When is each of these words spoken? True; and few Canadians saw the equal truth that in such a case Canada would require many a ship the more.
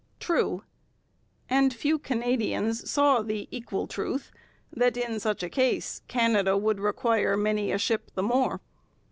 True; 0.19 0.63
and 1.47 1.71
few 1.71 1.99
Canadians 1.99 2.89
saw 2.89 3.21
the 3.21 3.47
equal 3.51 3.85
truth 3.85 4.31
that 4.73 4.97
in 4.97 5.19
such 5.19 5.43
a 5.43 5.47
case 5.49 6.01
Canada 6.07 6.57
would 6.57 6.79
require 6.79 7.37
many 7.37 7.71
a 7.71 7.77
ship 7.77 8.09
the 8.15 8.23
more. 8.23 8.61